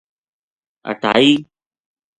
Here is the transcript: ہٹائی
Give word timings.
ہٹائی 0.89 1.29